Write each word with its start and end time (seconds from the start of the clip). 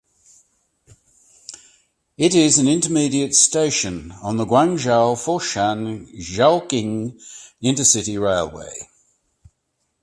It 2.17 2.33
is 2.33 2.57
an 2.57 2.67
intermediate 2.67 3.35
station 3.35 4.11
on 4.13 4.37
the 4.37 4.47
Guangzhou–Foshan–Zhaoqing 4.47 7.21
intercity 7.61 8.19
railway. 8.19 8.89